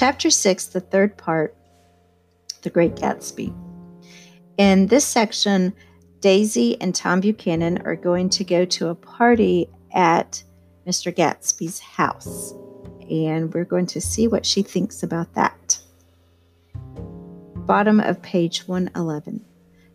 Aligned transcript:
Chapter 0.00 0.30
6, 0.30 0.68
the 0.68 0.80
third 0.80 1.18
part, 1.18 1.54
The 2.62 2.70
Great 2.70 2.94
Gatsby. 2.94 3.54
In 4.56 4.86
this 4.86 5.04
section, 5.04 5.74
Daisy 6.20 6.80
and 6.80 6.94
Tom 6.94 7.20
Buchanan 7.20 7.82
are 7.84 7.96
going 7.96 8.30
to 8.30 8.42
go 8.42 8.64
to 8.64 8.88
a 8.88 8.94
party 8.94 9.68
at 9.92 10.42
Mr. 10.86 11.14
Gatsby's 11.14 11.80
house, 11.80 12.54
and 13.10 13.52
we're 13.52 13.66
going 13.66 13.84
to 13.88 14.00
see 14.00 14.26
what 14.26 14.46
she 14.46 14.62
thinks 14.62 15.02
about 15.02 15.34
that. 15.34 15.78
Bottom 17.66 18.00
of 18.00 18.22
page 18.22 18.66
111. 18.66 19.44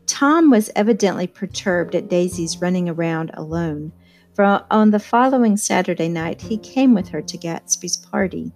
Tom 0.05 0.51
was 0.51 0.69
evidently 0.75 1.25
perturbed 1.25 1.95
at 1.95 2.09
Daisy's 2.09 2.61
running 2.61 2.87
around 2.87 3.31
alone, 3.33 3.91
for 4.35 4.63
on 4.69 4.91
the 4.91 4.99
following 4.99 5.57
Saturday 5.57 6.09
night 6.09 6.43
he 6.43 6.59
came 6.59 6.93
with 6.93 7.07
her 7.07 7.23
to 7.23 7.39
Gatsby's 7.39 7.97
party. 7.97 8.53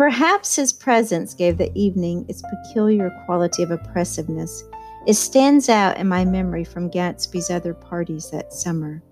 Perhaps 0.00 0.56
his 0.56 0.72
presence 0.72 1.34
gave 1.34 1.58
the 1.58 1.70
evening 1.78 2.24
its 2.26 2.40
peculiar 2.40 3.10
quality 3.26 3.62
of 3.62 3.70
oppressiveness. 3.70 4.64
It 5.06 5.12
stands 5.12 5.68
out 5.68 5.98
in 5.98 6.08
my 6.08 6.24
memory 6.24 6.64
from 6.64 6.90
Gatsby's 6.90 7.50
other 7.50 7.74
parties 7.74 8.30
that 8.30 8.54
summer. 8.54 9.02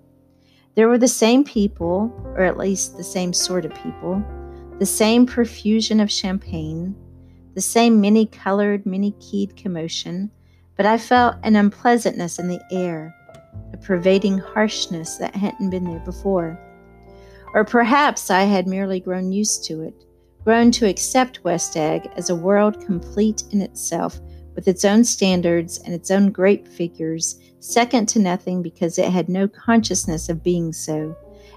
There 0.76 0.88
were 0.88 0.96
the 0.96 1.06
same 1.06 1.44
people, 1.44 2.10
or 2.34 2.40
at 2.40 2.56
least 2.56 2.96
the 2.96 3.04
same 3.04 3.34
sort 3.34 3.66
of 3.66 3.74
people, 3.74 4.24
the 4.78 4.86
same 4.86 5.26
profusion 5.26 6.00
of 6.00 6.10
champagne, 6.10 6.96
the 7.52 7.60
same 7.60 8.00
many 8.00 8.24
colored, 8.24 8.86
many 8.86 9.10
keyed 9.20 9.58
commotion, 9.58 10.30
but 10.74 10.86
I 10.86 10.96
felt 10.96 11.36
an 11.42 11.56
unpleasantness 11.56 12.38
in 12.38 12.48
the 12.48 12.62
air, 12.72 13.14
a 13.74 13.76
pervading 13.76 14.38
harshness 14.38 15.18
that 15.18 15.36
hadn't 15.36 15.68
been 15.68 15.84
there 15.84 16.00
before. 16.06 16.58
Or 17.52 17.62
perhaps 17.62 18.30
I 18.30 18.44
had 18.44 18.66
merely 18.66 19.00
grown 19.00 19.32
used 19.32 19.64
to 19.64 19.82
it, 19.82 20.06
grown 20.48 20.70
to 20.70 20.88
accept 20.88 21.44
West 21.44 21.76
Egg 21.76 22.08
as 22.16 22.30
a 22.30 22.34
world 22.34 22.80
complete 22.86 23.42
in 23.50 23.60
itself, 23.60 24.18
with 24.54 24.66
its 24.66 24.82
own 24.82 25.04
standards 25.04 25.78
and 25.84 25.92
its 25.92 26.10
own 26.10 26.32
great 26.32 26.66
figures, 26.66 27.38
second 27.60 28.08
to 28.08 28.18
nothing 28.18 28.62
because 28.62 28.96
it 28.96 29.12
had 29.12 29.28
no 29.28 29.46
consciousness 29.46 30.30
of 30.30 30.42
being 30.42 30.72
so. 30.72 31.14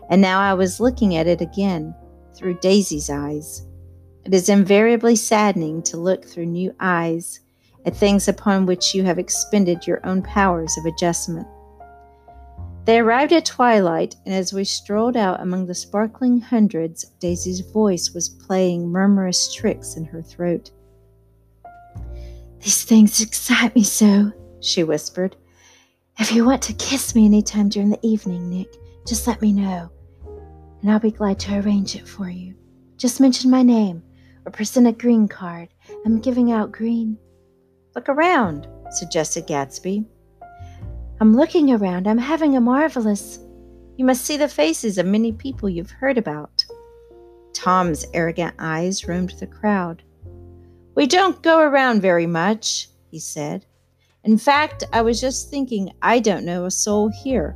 And 0.09 0.21
now 0.21 0.41
I 0.41 0.53
was 0.53 0.81
looking 0.81 1.15
at 1.15 1.25
it 1.25 1.39
again 1.39 1.95
through 2.35 2.59
Daisy's 2.59 3.09
eyes. 3.09 3.65
It 4.25 4.33
is 4.33 4.49
invariably 4.49 5.15
saddening 5.15 5.83
to 5.83 5.95
look 5.95 6.25
through 6.25 6.47
new 6.47 6.75
eyes 6.81 7.39
at 7.85 7.95
things 7.95 8.27
upon 8.27 8.65
which 8.65 8.93
you 8.93 9.03
have 9.03 9.17
expended 9.17 9.87
your 9.87 10.05
own 10.05 10.21
powers 10.21 10.75
of 10.77 10.85
adjustment. 10.85 11.47
They 12.85 12.99
arrived 12.99 13.31
at 13.31 13.45
twilight, 13.45 14.15
and 14.25 14.33
as 14.33 14.53
we 14.53 14.63
strolled 14.63 15.15
out 15.15 15.41
among 15.41 15.67
the 15.67 15.75
sparkling 15.75 16.41
hundreds, 16.41 17.05
Daisy's 17.19 17.59
voice 17.59 18.11
was 18.13 18.29
playing 18.29 18.89
murmurous 18.89 19.53
tricks 19.53 19.95
in 19.95 20.05
her 20.05 20.21
throat. 20.21 20.71
These 22.59 22.83
things 22.83 23.21
excite 23.21 23.75
me 23.75 23.83
so, 23.83 24.31
she 24.61 24.83
whispered. 24.83 25.35
If 26.19 26.31
you 26.31 26.45
want 26.45 26.61
to 26.63 26.73
kiss 26.73 27.15
me 27.15 27.25
any 27.25 27.41
time 27.41 27.69
during 27.69 27.89
the 27.89 28.05
evening, 28.05 28.49
Nick, 28.49 28.75
just 29.07 29.27
let 29.27 29.41
me 29.41 29.53
know, 29.53 29.89
and 30.81 30.91
I'll 30.91 30.99
be 30.99 31.11
glad 31.11 31.39
to 31.41 31.59
arrange 31.59 31.95
it 31.95 32.07
for 32.07 32.29
you. 32.29 32.55
Just 32.97 33.21
mention 33.21 33.49
my 33.51 33.63
name 33.63 34.03
or 34.45 34.51
present 34.51 34.87
a 34.87 34.91
green 34.91 35.27
card. 35.27 35.69
I'm 36.05 36.19
giving 36.19 36.51
out 36.51 36.71
green 36.71 37.17
Look 37.95 38.07
around, 38.07 38.67
suggested 38.91 39.47
Gatsby. 39.47 40.05
I'm 41.21 41.35
looking 41.35 41.71
around. 41.71 42.07
I'm 42.07 42.17
having 42.17 42.57
a 42.57 42.59
marvelous. 42.59 43.37
You 43.95 44.05
must 44.05 44.25
see 44.25 44.37
the 44.37 44.49
faces 44.49 44.97
of 44.97 45.05
many 45.05 45.31
people 45.31 45.69
you've 45.69 45.91
heard 45.91 46.17
about. 46.17 46.65
Tom's 47.53 48.07
arrogant 48.15 48.55
eyes 48.57 49.07
roamed 49.07 49.35
the 49.39 49.45
crowd. 49.45 50.01
We 50.95 51.05
don't 51.05 51.43
go 51.43 51.59
around 51.59 52.01
very 52.01 52.25
much, 52.25 52.89
he 53.11 53.19
said. 53.19 53.67
In 54.23 54.35
fact, 54.39 54.83
I 54.93 55.03
was 55.03 55.21
just 55.21 55.51
thinking 55.51 55.93
I 56.01 56.17
don't 56.17 56.43
know 56.43 56.65
a 56.65 56.71
soul 56.71 57.11
here. 57.23 57.55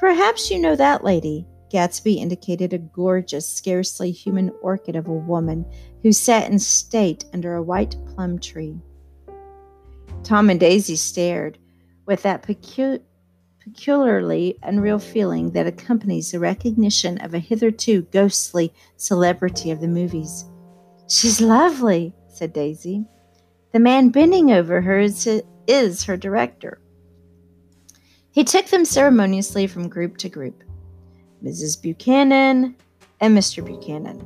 Perhaps 0.00 0.50
you 0.50 0.58
know 0.58 0.74
that 0.74 1.04
lady, 1.04 1.46
Gatsby 1.72 2.16
indicated 2.16 2.72
a 2.72 2.78
gorgeous, 2.78 3.48
scarcely 3.48 4.10
human 4.10 4.50
orchid 4.62 4.96
of 4.96 5.06
a 5.06 5.12
woman 5.12 5.64
who 6.02 6.10
sat 6.10 6.50
in 6.50 6.58
state 6.58 7.24
under 7.32 7.54
a 7.54 7.62
white 7.62 7.94
plum 8.04 8.40
tree. 8.40 8.80
Tom 10.24 10.50
and 10.50 10.58
Daisy 10.58 10.96
stared 10.96 11.58
with 12.06 12.22
that 12.22 12.42
pecu- 12.42 13.02
peculiarly 13.62 14.58
unreal 14.62 14.98
feeling 14.98 15.50
that 15.50 15.66
accompanies 15.66 16.30
the 16.30 16.38
recognition 16.38 17.18
of 17.18 17.34
a 17.34 17.38
hitherto 17.38 18.02
ghostly 18.12 18.72
celebrity 18.96 19.70
of 19.70 19.80
the 19.80 19.88
movies. 19.88 20.44
She's 21.08 21.40
lovely, 21.40 22.14
said 22.28 22.52
Daisy. 22.52 23.04
The 23.72 23.80
man 23.80 24.10
bending 24.10 24.52
over 24.52 24.80
her 24.80 24.98
is, 25.00 25.42
is 25.66 26.04
her 26.04 26.16
director. 26.16 26.80
He 28.30 28.44
took 28.44 28.66
them 28.66 28.84
ceremoniously 28.84 29.66
from 29.66 29.88
group 29.88 30.16
to 30.18 30.28
group. 30.28 30.62
Mrs. 31.42 31.80
Buchanan, 31.80 32.76
and 33.20 33.36
Mr. 33.36 33.64
Buchanan. 33.64 34.24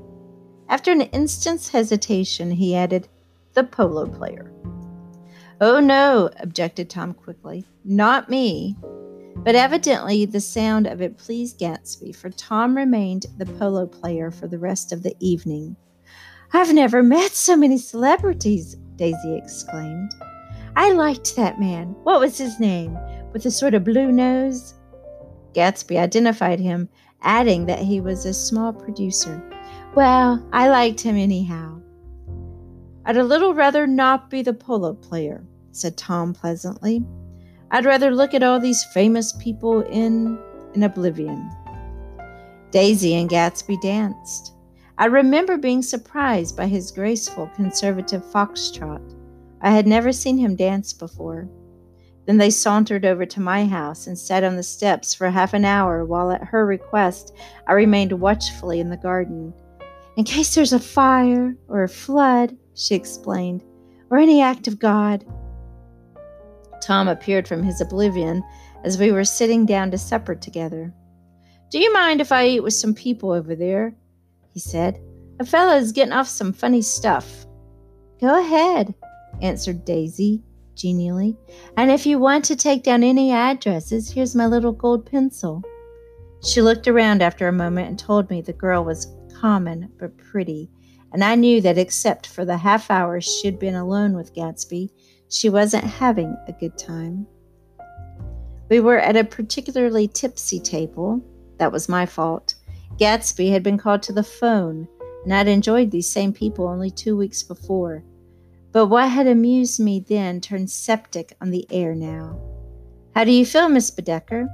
After 0.69 0.93
an 0.93 1.03
instant's 1.03 1.69
hesitation, 1.69 2.51
he 2.51 2.75
added, 2.75 3.09
The 3.55 3.65
polo 3.65 4.07
player. 4.07 4.53
Oh, 5.61 5.79
no, 5.79 6.31
objected 6.39 6.89
Tom 6.89 7.13
quickly. 7.13 7.67
Not 7.85 8.31
me. 8.31 8.77
But 9.37 9.55
evidently 9.55 10.25
the 10.25 10.41
sound 10.41 10.87
of 10.87 11.03
it 11.03 11.19
pleased 11.19 11.61
Gatsby, 11.61 12.17
for 12.17 12.31
Tom 12.31 12.77
remained 12.77 13.27
the 13.37 13.47
polo 13.47 13.87
player 13.87 14.31
for 14.31 14.49
the 14.49 14.59
rest 14.59 14.93
of 14.93 15.03
the 15.03 15.15
evening. 15.21 15.77
I've 16.53 16.73
never 16.73 17.03
met 17.03 17.33
so 17.33 17.57
many 17.57 17.79
celebrities, 17.79 18.77
Daisy 18.97 19.37
exclaimed. 19.37 20.13
I 20.77 20.93
liked 20.93 21.37
that 21.37 21.61
man. 21.61 21.95
What 22.05 22.21
was 22.21 22.39
his 22.39 22.59
name? 22.59 22.99
With 23.33 23.47
a 23.47 23.51
sort 23.51 23.75
of 23.75 23.85
blue 23.85 24.11
nose? 24.11 24.75
Gatsby 25.55 25.99
identified 25.99 26.61
him 26.61 26.89
adding 27.23 27.67
that 27.67 27.81
he 27.81 28.01
was 28.01 28.25
a 28.25 28.33
small 28.33 28.73
producer. 28.73 29.43
Well, 29.95 30.47
I 30.53 30.69
liked 30.69 31.01
him 31.01 31.17
anyhow. 31.17 31.81
I'd 33.05 33.17
a 33.17 33.25
little 33.25 33.55
rather 33.55 33.87
not 33.87 34.31
be 34.31 34.43
the 34.43 34.53
polo 34.53 34.95
player, 34.95 35.45
said 35.73 35.97
Tom 35.97 36.33
pleasantly. 36.35 37.05
I'd 37.71 37.85
rather 37.85 38.11
look 38.11 38.35
at 38.35 38.43
all 38.43 38.59
these 38.59 38.85
famous 38.93 39.33
people 39.35 39.81
in 39.83 40.39
in 40.75 40.83
oblivion. 40.83 41.51
Daisy 42.71 43.15
and 43.15 43.29
Gatsby 43.29 43.81
danced. 43.81 44.55
I 44.99 45.07
remember 45.07 45.57
being 45.57 45.83
surprised 45.83 46.57
by 46.57 46.67
his 46.67 46.93
graceful 46.93 47.51
conservative 47.57 48.23
foxtrot. 48.25 49.03
I 49.63 49.71
had 49.71 49.87
never 49.87 50.13
seen 50.13 50.39
him 50.39 50.57
dance 50.57 50.93
before. 50.93 51.49
Then 52.27 52.39
they 52.39 52.51
sauntered 52.51 53.05
over 53.05 53.27
to 53.27 53.41
my 53.41 53.67
house 53.67 54.07
and 54.07 54.17
sat 54.17 54.45
on 54.45 54.57
the 54.57 54.63
steps 54.63 55.15
for 55.15 55.31
half 55.31 55.55
an 55.55 55.65
hour 55.65 56.05
while, 56.05 56.31
at 56.31 56.45
her 56.45 56.65
request, 56.65 57.35
I 57.67 57.73
remained 57.73 58.13
watchfully 58.13 58.79
in 58.79 58.91
the 58.91 58.97
garden. 58.97 59.53
In 60.17 60.25
case 60.25 60.55
there's 60.55 60.73
a 60.73 60.79
fire 60.79 61.57
or 61.67 61.83
a 61.83 61.89
flood, 61.89 62.57
she 62.75 62.95
explained, 62.95 63.65
or 64.11 64.19
any 64.19 64.43
act 64.43 64.69
of 64.69 64.79
God. 64.79 65.25
Tom 66.81 67.09
appeared 67.09 67.47
from 67.47 67.63
his 67.63 67.81
oblivion 67.81 68.43
as 68.85 68.99
we 68.99 69.13
were 69.13 69.25
sitting 69.25 69.67
down 69.67 69.91
to 69.91 69.99
supper 69.99 70.35
together. 70.35 70.93
Do 71.71 71.79
you 71.79 71.93
mind 71.93 72.21
if 72.21 72.33
I 72.33 72.47
eat 72.47 72.63
with 72.63 72.75
some 72.75 72.95
people 72.95 73.31
over 73.31 73.55
there? 73.55 73.95
he 74.53 74.61
said. 74.61 75.01
A 75.39 75.45
fellow 75.45 75.77
is 75.77 75.93
getting 75.93 76.13
off 76.13 76.29
some 76.29 76.53
funny 76.53 76.83
stuff. 76.83 77.47
Go 78.21 78.39
ahead, 78.39 78.95
answered 79.41 79.85
Daisy, 79.85 80.43
genially. 80.75 81.37
And 81.77 81.91
if 81.91 82.05
you 82.07 82.19
want 82.19 82.45
to 82.47 82.57
take 82.57 82.83
down 82.83 83.03
any 83.03 83.31
addresses, 83.31 84.11
here's 84.11 84.35
my 84.35 84.47
little 84.47 84.73
gold 84.73 85.07
pencil. 85.11 85.63
She 86.43 86.61
looked 86.61 86.89
around 86.89 87.23
after 87.23 87.49
a 87.49 87.53
moment 87.53 87.89
and 87.89 87.99
told 87.99 88.29
me 88.31 88.41
the 88.41 88.53
girl 88.53 88.85
was 88.85 89.15
common 89.35 89.91
but 89.99 90.17
pretty, 90.19 90.71
and 91.13 91.25
I 91.25 91.35
knew 91.35 91.61
that 91.61 91.79
except 91.79 92.27
for 92.27 92.45
the 92.45 92.57
half 92.57 92.91
hour 92.91 93.21
she'd 93.21 93.59
been 93.59 93.75
alone 93.75 94.15
with 94.15 94.35
Gatsby, 94.35 94.91
she 95.29 95.49
wasn't 95.49 95.85
having 95.85 96.37
a 96.47 96.53
good 96.53 96.77
time. 96.77 97.27
We 98.69 98.81
were 98.81 98.99
at 98.99 99.17
a 99.17 99.25
particularly 99.25 100.07
tipsy 100.09 100.61
table. 100.61 101.21
That 101.59 101.73
was 101.73 101.89
my 101.89 102.07
fault. 102.07 102.55
Gatsby 102.99 103.51
had 103.51 103.63
been 103.63 103.79
called 103.79 104.03
to 104.05 104.13
the 104.13 104.23
phone, 104.23 104.87
and 105.25 105.35
I'd 105.35 105.49
enjoyed 105.49 105.91
these 105.91 106.11
same 106.11 106.33
people 106.33 106.67
only 106.67 106.91
two 106.91 107.17
weeks 107.17 107.43
before. 107.43 108.05
But 108.73 108.87
what 108.87 109.09
had 109.09 109.27
amused 109.27 109.81
me 109.81 110.01
then 110.01 110.41
turned 110.41 110.71
septic 110.71 111.37
on 111.41 111.51
the 111.51 111.67
air 111.71 111.95
now. 111.95 112.39
How 113.15 113.25
do 113.25 113.33
you 113.33 113.45
feel, 113.45 113.69
Miss 113.69 113.91
Baedeker? 113.91 114.47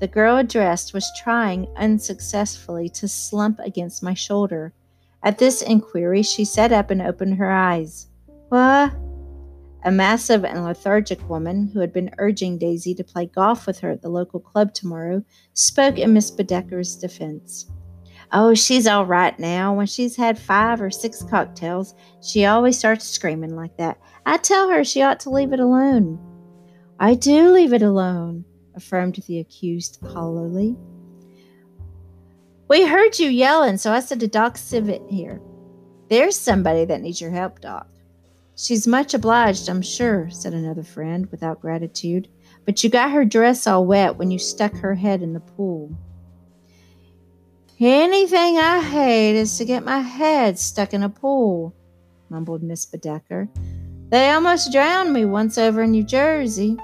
The 0.00 0.06
girl 0.06 0.36
addressed 0.36 0.92
was 0.92 1.10
trying 1.22 1.66
unsuccessfully 1.76 2.88
to 2.90 3.08
slump 3.08 3.58
against 3.60 4.02
my 4.02 4.14
shoulder. 4.14 4.72
At 5.22 5.38
this 5.38 5.62
inquiry, 5.62 6.22
she 6.22 6.44
sat 6.44 6.72
up 6.72 6.90
and 6.90 7.02
opened 7.02 7.36
her 7.36 7.50
eyes. 7.50 8.08
What? 8.48 8.92
A 9.84 9.90
massive 9.90 10.44
and 10.44 10.64
lethargic 10.64 11.28
woman, 11.28 11.70
who 11.72 11.80
had 11.80 11.92
been 11.92 12.14
urging 12.18 12.58
Daisy 12.58 12.94
to 12.94 13.04
play 13.04 13.26
golf 13.26 13.66
with 13.66 13.78
her 13.80 13.90
at 13.90 14.02
the 14.02 14.08
local 14.08 14.40
club 14.40 14.74
tomorrow, 14.74 15.22
spoke 15.54 15.98
in 15.98 16.12
Miss 16.12 16.30
Baedeker's 16.30 16.96
defense. 16.96 17.70
Oh, 18.32 18.54
she's 18.54 18.86
all 18.86 19.06
right 19.06 19.38
now. 19.38 19.74
When 19.74 19.86
she's 19.86 20.14
had 20.14 20.38
five 20.38 20.82
or 20.82 20.90
six 20.90 21.22
cocktails, 21.22 21.94
she 22.22 22.44
always 22.44 22.78
starts 22.78 23.06
screaming 23.06 23.56
like 23.56 23.76
that. 23.78 23.98
I 24.26 24.36
tell 24.36 24.68
her 24.68 24.84
she 24.84 25.00
ought 25.00 25.20
to 25.20 25.30
leave 25.30 25.52
it 25.52 25.60
alone. 25.60 26.18
I 27.00 27.14
do 27.14 27.50
leave 27.52 27.72
it 27.72 27.82
alone, 27.82 28.44
affirmed 28.74 29.14
the 29.26 29.38
accused 29.38 29.98
hollowly. 30.02 30.76
We 32.68 32.86
heard 32.86 33.18
you 33.18 33.30
yelling, 33.30 33.78
so 33.78 33.92
I 33.92 34.00
said 34.00 34.20
to 34.20 34.28
Doc 34.28 34.58
Civet 34.58 35.02
here. 35.08 35.40
There's 36.10 36.36
somebody 36.36 36.84
that 36.84 37.00
needs 37.00 37.20
your 37.20 37.30
help, 37.30 37.60
Doc. 37.60 37.88
She's 38.56 38.86
much 38.86 39.14
obliged, 39.14 39.70
I'm 39.70 39.80
sure, 39.80 40.28
said 40.30 40.52
another 40.52 40.82
friend 40.82 41.26
without 41.30 41.62
gratitude. 41.62 42.28
But 42.66 42.84
you 42.84 42.90
got 42.90 43.12
her 43.12 43.24
dress 43.24 43.66
all 43.66 43.86
wet 43.86 44.16
when 44.16 44.30
you 44.30 44.38
stuck 44.38 44.74
her 44.74 44.94
head 44.94 45.22
in 45.22 45.32
the 45.32 45.40
pool. 45.40 45.96
Anything 47.80 48.58
I 48.58 48.82
hate 48.82 49.36
is 49.36 49.56
to 49.56 49.64
get 49.64 49.84
my 49.84 50.00
head 50.00 50.58
stuck 50.58 50.92
in 50.92 51.04
a 51.04 51.08
pool, 51.08 51.74
mumbled 52.28 52.62
Miss 52.62 52.84
Baedeker. 52.84 53.48
They 54.10 54.30
almost 54.30 54.72
drowned 54.72 55.12
me 55.12 55.24
once 55.24 55.56
over 55.56 55.84
in 55.84 55.92
New 55.92 56.02
Jersey. 56.02 56.76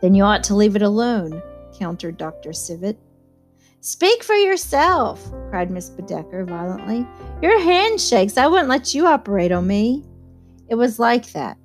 Then 0.00 0.14
you 0.14 0.24
ought 0.24 0.42
to 0.44 0.56
leave 0.56 0.74
it 0.74 0.82
alone, 0.82 1.42
countered 1.78 2.16
Dr. 2.16 2.52
Civet. 2.52 2.98
Speak 3.80 4.24
for 4.24 4.34
yourself, 4.34 5.30
cried 5.50 5.70
Miss 5.70 5.88
Baedeker 5.88 6.44
violently. 6.44 7.06
Your 7.40 7.60
hand 7.60 8.00
shakes. 8.00 8.36
I 8.36 8.48
wouldn't 8.48 8.68
let 8.68 8.92
you 8.92 9.06
operate 9.06 9.52
on 9.52 9.68
me. 9.68 10.04
It 10.68 10.74
was 10.74 10.98
like 10.98 11.30
that. 11.32 11.56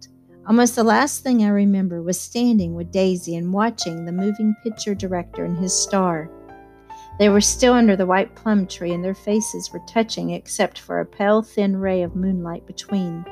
Almost 0.47 0.75
the 0.75 0.83
last 0.83 1.23
thing 1.23 1.43
I 1.43 1.47
remember 1.47 2.03
was 2.03 2.21
standing 2.21 2.75
with 2.75 2.91
Daisy 2.91 3.35
and 3.35 3.51
watching 3.51 4.05
the 4.05 4.11
moving 4.11 4.55
picture 4.61 4.93
director 4.93 5.43
and 5.43 5.57
his 5.57 5.73
star. 5.73 6.29
They 7.17 7.29
were 7.29 7.41
still 7.41 7.73
under 7.73 7.95
the 7.95 8.05
white 8.05 8.35
plum 8.35 8.67
tree, 8.67 8.93
and 8.93 9.03
their 9.03 9.15
faces 9.15 9.71
were 9.73 9.81
touching 9.87 10.31
except 10.31 10.77
for 10.79 10.99
a 10.99 11.05
pale, 11.05 11.41
thin 11.41 11.75
ray 11.77 12.03
of 12.03 12.15
moonlight 12.15 12.67
between. 12.67 13.25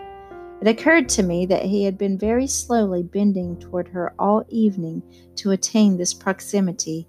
It 0.60 0.68
occurred 0.68 1.08
to 1.10 1.24
me 1.24 1.46
that 1.46 1.66
he 1.66 1.84
had 1.84 2.00
been 2.00 2.18
very 2.18 2.48
slowly 2.48 3.04
bending 3.04 3.60
toward 3.60 3.88
her 3.90 4.14
all 4.18 4.44
evening 4.50 5.04
to 5.36 5.52
attain 5.52 5.98
this 5.98 6.16
proximity, 6.16 7.08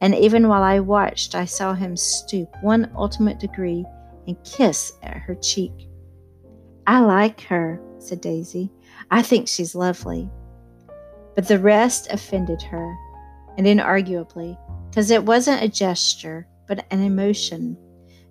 and 0.00 0.14
even 0.14 0.48
while 0.48 0.62
I 0.62 0.80
watched, 0.80 1.34
I 1.34 1.44
saw 1.44 1.74
him 1.74 1.96
stoop 1.96 2.48
one 2.62 2.90
ultimate 2.96 3.38
degree 3.38 3.84
and 4.26 4.36
kiss 4.44 4.92
at 5.02 5.16
her 5.16 5.34
cheek. 5.36 5.72
I 6.86 7.00
like 7.00 7.40
her, 7.42 7.80
said 7.98 8.20
Daisy. 8.20 8.70
I 9.10 9.22
think 9.22 9.48
she's 9.48 9.74
lovely. 9.74 10.28
But 11.34 11.48
the 11.48 11.58
rest 11.58 12.08
offended 12.10 12.62
her, 12.62 12.96
and 13.56 13.66
inarguably, 13.66 14.58
because 14.90 15.10
it 15.10 15.24
wasn't 15.24 15.62
a 15.62 15.68
gesture, 15.68 16.46
but 16.68 16.84
an 16.90 17.02
emotion. 17.02 17.76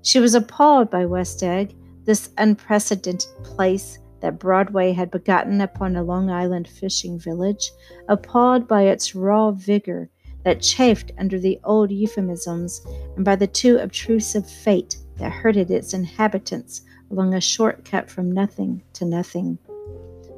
She 0.01 0.19
was 0.19 0.36
appalled 0.36 0.89
by 0.89 1.06
West 1.06 1.44
Egg, 1.44 1.75
this 2.06 2.30
unprecedented 2.38 3.30
place 3.44 4.00
that 4.21 4.39
Broadway 4.39 4.94
had 4.94 5.12
begotten 5.12 5.62
upon 5.62 5.95
a 5.95 6.04
Long 6.04 6.30
Island 6.30 6.68
fishing 6.68 7.19
village, 7.19 7.71
appalled 8.07 8.68
by 8.68 8.83
its 8.83 9.15
raw 9.15 9.51
vigor 9.51 10.10
that 10.44 10.62
chafed 10.62 11.12
under 11.18 11.40
the 11.40 11.60
old 11.63 11.92
euphemisms 11.92 12.86
and 13.16 13.24
by 13.24 13.36
the 13.36 13.48
too 13.48 13.78
obtrusive 13.78 14.50
fate 14.50 14.98
that 15.18 15.31
herded 15.31 15.72
its 15.72 15.94
inhabitants 15.94 16.81
along 17.12 17.34
a 17.34 17.42
short 17.42 17.86
cut 17.86 18.10
from 18.10 18.31
nothing 18.31 18.84
to 18.94 19.06
nothing. 19.06 19.57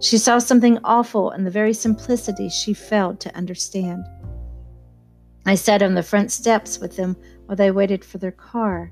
She 0.01 0.17
saw 0.17 0.39
something 0.39 0.77
awful 0.83 1.31
in 1.31 1.43
the 1.43 1.51
very 1.51 1.73
simplicity 1.73 2.49
she 2.49 2.73
failed 2.73 3.19
to 3.21 3.35
understand. 3.35 4.05
I 5.45 5.55
sat 5.55 5.81
on 5.81 5.95
the 5.95 6.03
front 6.03 6.31
steps 6.31 6.79
with 6.79 6.95
them 6.95 7.15
while 7.45 7.55
they 7.55 7.71
waited 7.71 8.03
for 8.03 8.17
their 8.17 8.31
car. 8.31 8.91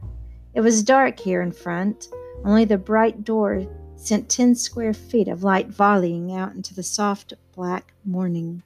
It 0.53 0.61
was 0.61 0.83
dark 0.83 1.19
here 1.19 1.41
in 1.41 1.51
front, 1.51 2.07
only 2.45 2.65
the 2.65 2.77
bright 2.77 3.23
door 3.23 3.65
sent 3.95 4.29
ten 4.29 4.53
square 4.55 4.93
feet 4.93 5.27
of 5.27 5.43
light 5.43 5.69
volleying 5.69 6.31
out 6.33 6.53
into 6.53 6.73
the 6.73 6.83
soft 6.83 7.33
black 7.55 7.93
morning. 8.05 8.61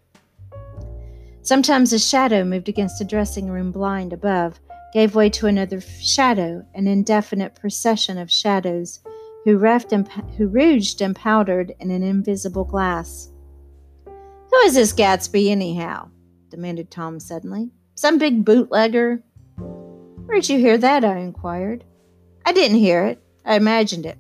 Sometimes 1.48 1.94
a 1.94 2.00
shadow 2.00 2.44
moved 2.44 2.68
against 2.68 3.00
a 3.00 3.06
dressing 3.06 3.50
room 3.50 3.72
blind 3.72 4.12
above, 4.12 4.60
gave 4.92 5.16
way 5.16 5.30
to 5.30 5.48
another 5.48 5.80
shadow, 5.80 6.62
an 6.76 6.88
indefinite 6.88 7.56
procession 7.56 8.18
of 8.18 8.30
shadows 8.30 9.00
who, 9.46 9.58
and, 9.64 10.10
who 10.36 10.50
rouged 10.50 11.02
and 11.02 11.16
powdered 11.16 11.74
in 11.80 11.90
an 11.90 12.04
invisible 12.04 12.66
glass. 12.66 13.30
Who 14.06 14.58
is 14.66 14.74
this 14.74 14.92
Gatsby, 14.92 15.48
anyhow? 15.48 16.10
demanded 16.50 16.92
Tom 16.92 17.18
suddenly. 17.18 17.72
Some 17.96 18.18
big 18.18 18.44
bootlegger? 18.44 19.24
Where'd 20.26 20.50
you 20.50 20.60
hear 20.60 20.78
that? 20.78 21.06
I 21.06 21.20
inquired. 21.20 21.86
I 22.46 22.52
didn't 22.52 22.80
hear 22.80 23.06
it. 23.06 23.24
I 23.46 23.56
imagined 23.56 24.06
it. 24.06 24.18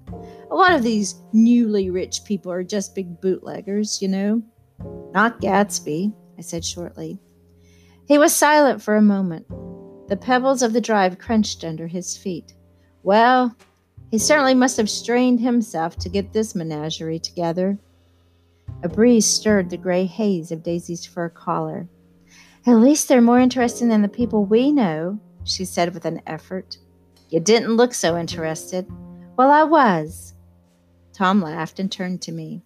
A 0.49 0.55
lot 0.55 0.73
of 0.73 0.81
these 0.81 1.15
newly 1.33 1.89
rich 1.89 2.23
people 2.23 2.53
are 2.53 2.63
just 2.63 2.95
big 2.95 3.19
bootleggers, 3.19 4.01
you 4.01 4.07
know. 4.07 4.41
Not 5.11 5.41
Gatsby, 5.41 6.13
I 6.37 6.41
said 6.41 6.63
shortly. 6.63 7.19
He 8.07 8.17
was 8.17 8.33
silent 8.33 8.81
for 8.81 8.95
a 8.95 9.01
moment. 9.01 9.47
The 10.07 10.17
pebbles 10.17 10.61
of 10.61 10.73
the 10.73 10.81
drive 10.81 11.19
crunched 11.19 11.63
under 11.63 11.87
his 11.87 12.15
feet. 12.15 12.53
Well, 13.03 13.55
he 14.11 14.17
certainly 14.17 14.53
must 14.53 14.77
have 14.77 14.89
strained 14.89 15.39
himself 15.39 15.97
to 15.97 16.09
get 16.09 16.31
this 16.31 16.55
menagerie 16.55 17.19
together. 17.19 17.77
A 18.83 18.89
breeze 18.89 19.25
stirred 19.25 19.69
the 19.69 19.77
gray 19.77 20.05
haze 20.05 20.51
of 20.51 20.63
Daisy's 20.63 21.05
fur 21.05 21.29
collar. 21.29 21.87
At 22.65 22.75
least 22.75 23.07
they're 23.07 23.21
more 23.21 23.39
interesting 23.39 23.89
than 23.89 24.01
the 24.01 24.07
people 24.07 24.45
we 24.45 24.71
know, 24.71 25.19
she 25.43 25.65
said 25.65 25.93
with 25.93 26.05
an 26.05 26.21
effort. 26.27 26.77
You 27.29 27.39
didn't 27.39 27.75
look 27.75 27.93
so 27.93 28.17
interested. 28.17 28.85
Well, 29.37 29.51
I 29.51 29.63
was. 29.63 30.33
Tom 31.13 31.41
laughed 31.41 31.79
and 31.79 31.91
turned 31.91 32.21
to 32.23 32.31
me. 32.31 32.63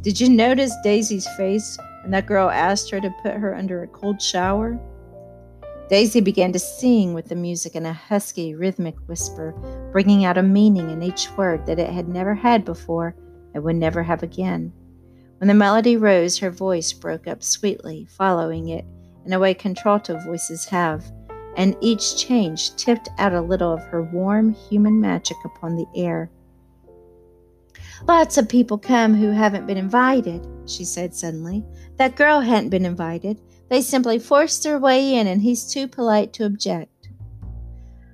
Did 0.00 0.20
you 0.20 0.30
notice 0.30 0.74
Daisy's 0.82 1.28
face 1.36 1.76
when 2.02 2.10
that 2.12 2.26
girl 2.26 2.50
asked 2.50 2.90
her 2.90 3.00
to 3.00 3.14
put 3.22 3.34
her 3.34 3.54
under 3.54 3.82
a 3.82 3.88
cold 3.88 4.20
shower? 4.20 4.78
Daisy 5.88 6.20
began 6.20 6.52
to 6.52 6.58
sing 6.58 7.14
with 7.14 7.28
the 7.28 7.34
music 7.34 7.74
in 7.74 7.84
a 7.84 7.92
husky, 7.92 8.54
rhythmic 8.54 8.96
whisper, 9.08 9.52
bringing 9.90 10.24
out 10.24 10.38
a 10.38 10.42
meaning 10.42 10.88
in 10.88 11.02
each 11.02 11.28
word 11.36 11.66
that 11.66 11.80
it 11.80 11.90
had 11.90 12.08
never 12.08 12.34
had 12.34 12.64
before 12.64 13.16
and 13.54 13.64
would 13.64 13.76
never 13.76 14.02
have 14.02 14.22
again. 14.22 14.72
When 15.38 15.48
the 15.48 15.54
melody 15.54 15.96
rose, 15.96 16.38
her 16.38 16.50
voice 16.50 16.92
broke 16.92 17.26
up 17.26 17.42
sweetly, 17.42 18.06
following 18.08 18.68
it 18.68 18.84
in 19.26 19.32
a 19.32 19.38
way 19.38 19.52
contralto 19.52 20.18
voices 20.20 20.66
have, 20.66 21.10
and 21.56 21.76
each 21.80 22.16
change 22.16 22.74
tipped 22.76 23.08
out 23.18 23.32
a 23.32 23.40
little 23.40 23.72
of 23.72 23.82
her 23.84 24.02
warm 24.02 24.52
human 24.52 25.00
magic 25.00 25.36
upon 25.44 25.76
the 25.76 25.86
air. 25.96 26.30
Lots 28.06 28.38
of 28.38 28.48
people 28.48 28.78
come 28.78 29.14
who 29.14 29.30
haven't 29.30 29.66
been 29.66 29.76
invited, 29.76 30.46
she 30.66 30.84
said 30.84 31.14
suddenly. 31.14 31.64
That 31.96 32.16
girl 32.16 32.40
hadn't 32.40 32.70
been 32.70 32.86
invited. 32.86 33.40
They 33.68 33.82
simply 33.82 34.18
forced 34.18 34.62
their 34.62 34.78
way 34.78 35.14
in, 35.14 35.26
and 35.26 35.40
he's 35.40 35.72
too 35.72 35.86
polite 35.86 36.32
to 36.34 36.46
object. 36.46 37.08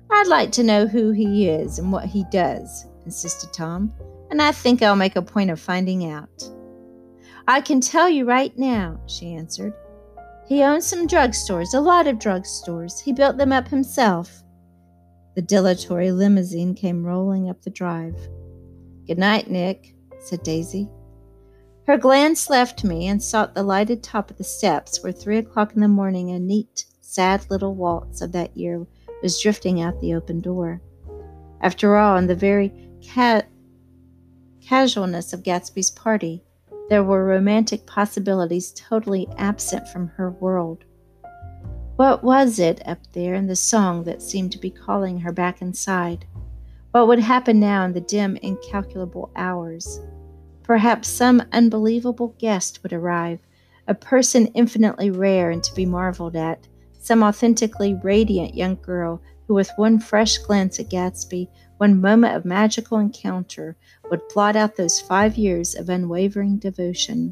I'd 0.09 0.27
like 0.27 0.51
to 0.53 0.63
know 0.63 0.87
who 0.87 1.11
he 1.11 1.49
is 1.49 1.79
and 1.79 1.91
what 1.91 2.05
he 2.05 2.25
does, 2.31 2.85
insisted 3.05 3.51
Tom, 3.53 3.91
and 4.29 4.41
I 4.41 4.51
think 4.51 4.81
I'll 4.81 4.95
make 4.95 5.15
a 5.15 5.21
point 5.21 5.49
of 5.49 5.59
finding 5.59 6.09
out. 6.11 6.49
I 7.47 7.61
can 7.61 7.81
tell 7.81 8.09
you 8.09 8.25
right 8.25 8.55
now, 8.57 8.99
she 9.07 9.33
answered. 9.33 9.73
He 10.47 10.63
owns 10.63 10.85
some 10.85 11.07
drugstores, 11.07 11.73
a 11.73 11.79
lot 11.79 12.07
of 12.07 12.19
drugstores. 12.19 13.01
He 13.01 13.11
built 13.11 13.37
them 13.37 13.51
up 13.51 13.67
himself. 13.67 14.43
The 15.35 15.41
dilatory 15.41 16.11
limousine 16.11 16.73
came 16.73 17.05
rolling 17.05 17.49
up 17.49 17.61
the 17.61 17.69
drive. 17.69 18.15
Good 19.07 19.17
night, 19.17 19.49
Nick, 19.49 19.95
said 20.19 20.43
Daisy. 20.43 20.89
Her 21.85 21.97
glance 21.97 22.49
left 22.49 22.83
me 22.83 23.07
and 23.07 23.23
sought 23.23 23.55
the 23.55 23.63
lighted 23.63 24.03
top 24.03 24.29
of 24.29 24.37
the 24.37 24.43
steps 24.43 25.01
where 25.01 25.13
three 25.13 25.37
o'clock 25.37 25.73
in 25.73 25.81
the 25.81 25.87
morning 25.87 26.31
a 26.31 26.39
neat, 26.39 26.83
sad 26.99 27.49
little 27.49 27.73
waltz 27.73 28.19
of 28.19 28.33
that 28.33 28.57
year 28.57 28.85
was 29.23 29.41
drifting 29.41 29.79
out 29.79 30.01
the 30.01 30.13
open 30.13 30.41
door. 30.41 30.81
After 31.61 31.95
all, 31.95 32.17
in 32.17 32.27
the 32.27 32.35
very 32.35 32.73
ca- 33.01 33.43
casualness 34.61 35.31
of 35.31 35.43
Gatsby's 35.43 35.91
party, 35.91 36.43
there 36.89 37.03
were 37.03 37.23
romantic 37.23 37.85
possibilities 37.85 38.73
totally 38.73 39.27
absent 39.37 39.87
from 39.87 40.09
her 40.09 40.31
world. 40.31 40.83
What 41.95 42.23
was 42.23 42.59
it 42.59 42.81
up 42.85 42.99
there 43.13 43.33
in 43.33 43.47
the 43.47 43.55
song 43.55 44.03
that 44.03 44.21
seemed 44.21 44.51
to 44.51 44.59
be 44.59 44.69
calling 44.69 45.21
her 45.21 45.31
back 45.31 45.61
inside? 45.61 46.25
What 46.97 47.09
would 47.09 47.19
happen 47.19 47.59
now 47.59 47.85
in 47.85 47.93
the 47.93 48.01
dim, 48.01 48.37
incalculable 48.37 49.29
hours? 49.35 50.01
Perhaps 50.63 51.07
some 51.07 51.43
unbelievable 51.51 52.35
guest 52.39 52.81
would 52.81 52.91
arrive, 52.91 53.37
a 53.87 53.93
person 53.93 54.47
infinitely 54.55 55.11
rare 55.11 55.51
and 55.51 55.63
to 55.63 55.75
be 55.75 55.85
marveled 55.85 56.35
at, 56.35 56.67
some 56.99 57.21
authentically 57.21 57.93
radiant 57.93 58.55
young 58.55 58.77
girl 58.81 59.21
who, 59.45 59.53
with 59.53 59.69
one 59.75 59.99
fresh 59.99 60.39
glance 60.39 60.79
at 60.79 60.89
Gatsby, 60.89 61.49
one 61.77 62.01
moment 62.01 62.35
of 62.35 62.45
magical 62.45 62.97
encounter, 62.97 63.77
would 64.09 64.27
blot 64.33 64.55
out 64.55 64.75
those 64.75 64.99
five 64.99 65.37
years 65.37 65.75
of 65.75 65.89
unwavering 65.89 66.57
devotion. 66.57 67.31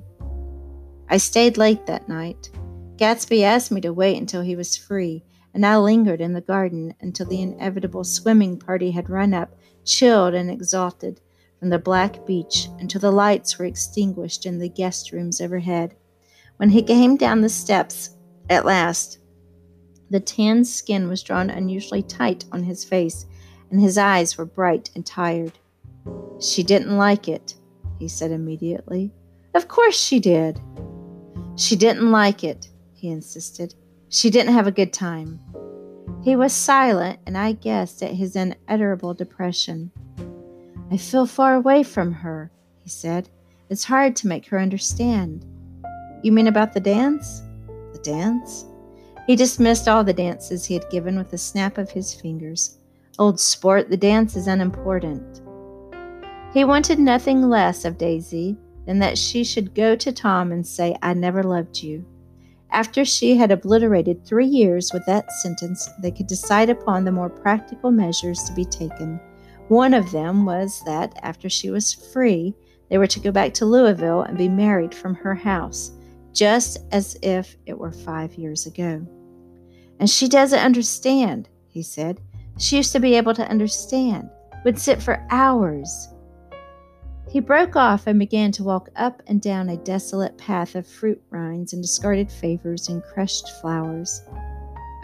I 1.10 1.18
stayed 1.18 1.58
late 1.58 1.88
that 1.88 2.08
night. 2.08 2.52
Gatsby 2.98 3.42
asked 3.42 3.72
me 3.72 3.82
to 3.82 3.94
wait 3.94 4.18
until 4.20 4.44
he 4.44 4.56
was 4.56 4.78
free, 4.78 5.24
and 5.56 5.66
I 5.66 5.78
lingered 5.78 6.20
in 6.20 6.34
the 6.34 6.42
garden 6.42 6.94
until 7.00 7.26
the 7.26 7.42
inevitable 7.42 8.04
swimming 8.04 8.60
party 8.60 8.92
had 8.92 9.10
run 9.10 9.34
up, 9.34 9.56
chilled 9.86 10.34
and 10.34 10.52
exhausted, 10.52 11.22
from 11.58 11.70
the 11.70 11.80
black 11.80 12.26
beach 12.28 12.68
until 12.78 13.00
the 13.00 13.10
lights 13.10 13.58
were 13.58 13.64
extinguished 13.64 14.46
in 14.46 14.60
the 14.60 14.68
guest 14.68 15.14
rooms 15.14 15.40
overhead. 15.40 15.96
When 16.58 16.70
he 16.70 16.84
came 16.84 17.16
down 17.16 17.40
the 17.40 17.48
steps 17.48 18.18
at 18.50 18.66
last, 18.66 19.20
the 20.10 20.20
tanned 20.20 20.68
skin 20.68 21.08
was 21.08 21.24
drawn 21.24 21.50
unusually 21.50 22.04
tight 22.04 22.44
on 22.52 22.64
his 22.64 22.84
face, 22.84 23.26
and 23.72 23.80
his 23.80 23.98
eyes 23.98 24.38
were 24.38 24.46
bright 24.46 24.92
and 24.94 25.06
tired. 25.06 25.54
She 26.42 26.64
didn't 26.64 26.98
like 26.98 27.30
it, 27.30 27.56
he 27.98 28.10
said 28.10 28.32
immediately. 28.32 29.14
Of 29.54 29.70
course 29.70 29.98
she 29.98 30.20
did. 30.20 30.60
She 31.56 31.78
didn't 31.78 32.12
like 32.12 32.44
it, 32.44 32.68
he 32.94 33.08
insisted. 33.10 33.74
She 34.10 34.30
didn't 34.30 34.54
have 34.54 34.68
a 34.68 34.72
good 34.72 34.94
time. 34.94 35.40
He 36.24 36.36
was 36.36 36.54
silent, 36.54 37.20
and 37.26 37.38
I 37.38 37.54
guessed 37.54 38.02
at 38.02 38.14
his 38.14 38.36
unutterable 38.36 39.14
depression. 39.14 39.92
I 40.92 40.98
feel 40.98 41.26
far 41.26 41.56
away 41.56 41.84
from 41.84 42.12
her, 42.12 42.52
he 42.84 42.90
said. 42.90 43.30
It's 43.70 43.84
hard 43.84 44.16
to 44.18 44.28
make 44.28 44.48
her 44.48 44.60
understand. 44.60 45.46
You 46.24 46.32
mean 46.32 46.48
about 46.48 46.74
the 46.74 46.80
dance? 46.80 47.42
The 47.94 48.00
dance? 48.04 48.66
He 49.28 49.36
dismissed 49.36 49.88
all 49.88 50.04
the 50.04 50.14
dances 50.14 50.66
he 50.66 50.76
had 50.76 50.90
given 50.90 51.18
with 51.18 51.34
a 51.34 51.38
snap 51.38 51.78
of 51.78 51.90
his 51.90 52.14
fingers. 52.14 52.78
Old 53.18 53.40
sport, 53.40 53.90
the 53.90 53.98
dance 53.98 54.36
is 54.36 54.48
unimportant. 54.48 55.42
He 56.54 56.64
wanted 56.64 57.00
nothing 57.00 57.42
less 57.42 57.86
of 57.86 57.98
Daisy 57.98 58.58
than 58.86 59.00
that 59.00 59.18
she 59.18 59.44
should 59.44 59.74
go 59.74 59.96
to 59.96 60.12
Tom 60.12 60.52
and 60.52 60.66
say, 60.66 60.96
I 61.02 61.14
never 61.14 61.44
loved 61.44 61.82
you. 61.82 62.06
After 62.76 63.06
she 63.06 63.38
had 63.38 63.52
obliterated 63.52 64.26
three 64.26 64.46
years 64.46 64.92
with 64.92 65.06
that 65.06 65.32
sentence, 65.32 65.90
they 66.02 66.12
could 66.12 66.28
decide 66.28 66.70
upon 66.70 67.06
the 67.06 67.12
more 67.12 67.30
practical 67.30 67.90
measures 67.90 68.44
to 68.44 68.54
be 68.54 68.66
taken. 68.66 69.18
One 69.70 69.94
of 69.94 70.12
them 70.12 70.44
was 70.44 70.84
that, 70.86 71.18
after 71.24 71.50
she 71.50 71.70
was 71.70 71.94
free, 71.94 72.54
they 72.90 72.98
were 72.98 73.08
to 73.08 73.20
go 73.22 73.32
back 73.32 73.54
to 73.56 73.66
Louisville 73.66 74.24
and 74.24 74.38
be 74.38 74.50
married 74.50 74.94
from 74.94 75.16
her 75.16 75.34
house, 75.34 75.94
just 76.34 76.80
as 76.92 77.18
if 77.22 77.56
it 77.66 77.80
were 77.80 77.94
five 77.94 78.36
years 78.36 78.66
ago. 78.66 79.08
And 80.02 80.10
she 80.10 80.28
doesn't 80.28 80.60
understand, 80.60 81.48
he 81.70 81.82
said. 81.82 82.20
She 82.60 82.76
used 82.76 82.92
to 82.92 83.00
be 83.00 83.16
able 83.16 83.36
to 83.36 83.50
understand, 83.50 84.30
would 84.66 84.78
sit 84.78 85.02
for 85.02 85.26
hours. 85.30 86.10
He 87.36 87.42
broke 87.42 87.76
off 87.76 88.08
and 88.08 88.18
began 88.18 88.54
to 88.54 88.64
walk 88.64 88.88
up 88.96 89.22
and 89.28 89.42
down 89.42 89.68
a 89.68 89.76
desolate 89.76 90.38
path 90.38 90.74
of 90.74 90.88
fruit 90.88 91.22
rinds 91.32 91.74
and 91.74 91.82
discarded 91.82 92.32
favors 92.32 92.88
and 92.88 93.04
crushed 93.04 93.50
flowers. 93.60 94.24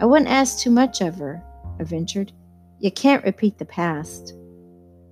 I 0.00 0.06
wouldn't 0.06 0.30
ask 0.30 0.58
too 0.58 0.70
much 0.70 1.02
of 1.02 1.16
her, 1.16 1.44
I 1.78 1.84
ventured. 1.84 2.32
You 2.80 2.90
can't 2.90 3.22
repeat 3.22 3.58
the 3.58 3.66
past. 3.66 4.32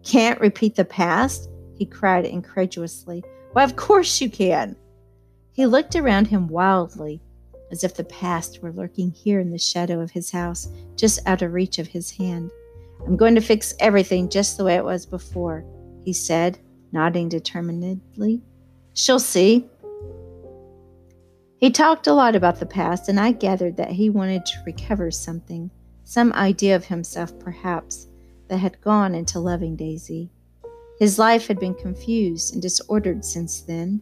Can't 0.03 0.41
repeat 0.41 0.77
the 0.77 0.85
past? 0.87 1.51
he 1.75 1.85
cried 1.85 2.25
incredulously. 2.25 3.23
Why, 3.53 3.65
of 3.65 3.77
course 3.77 4.23
you 4.23 4.31
can. 4.31 4.75
He 5.53 5.67
looked 5.67 5.97
around 5.97 6.29
him 6.29 6.49
wildly, 6.49 7.21
as 7.71 7.85
if 7.85 7.95
the 7.97 8.05
past 8.05 8.63
were 8.63 8.73
lurking 8.73 9.11
here 9.11 9.41
in 9.41 9.51
the 9.51 9.59
shadow 9.59 10.01
of 10.01 10.11
his 10.11 10.31
house, 10.31 10.69
just 10.97 11.21
out 11.27 11.43
of 11.43 11.53
reach 11.53 11.79
of 11.79 11.89
his 11.89 12.13
hand. 12.13 12.51
I'm 13.07 13.19
going 13.19 13.35
to 13.35 13.43
fix 13.43 13.75
everything 13.79 14.31
just 14.31 14.57
the 14.57 14.65
way 14.65 14.77
it 14.77 14.85
was 14.87 15.05
before, 15.05 15.67
he 16.03 16.15
said, 16.15 16.59
nodding 16.93 17.29
determinedly. 17.29 18.43
She'll 18.95 19.19
see. 19.19 19.69
He 21.59 21.71
talked 21.71 22.07
a 22.07 22.15
lot 22.15 22.35
about 22.35 22.59
the 22.59 22.67
past, 22.67 23.09
and 23.09 23.21
I 23.21 23.33
gathered 23.33 23.77
that 23.77 23.93
he 23.93 24.09
wanted 24.09 24.47
to 24.47 24.63
recover 24.65 25.11
something, 25.11 25.71
some 26.05 26.33
idea 26.33 26.75
of 26.75 26.87
himself, 26.87 27.39
perhaps, 27.39 28.09
that 28.49 28.59
had 28.59 28.81
gone 28.81 29.15
into 29.15 29.39
loving 29.39 29.77
Daisy. 29.77 30.31
His 30.99 31.19
life 31.19 31.47
had 31.47 31.59
been 31.59 31.75
confused 31.75 32.53
and 32.53 32.63
disordered 32.63 33.25
since 33.25 33.61
then, 33.61 34.01